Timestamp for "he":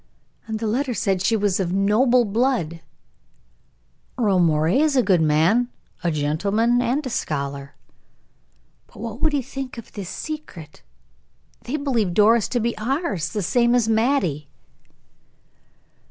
9.31-9.43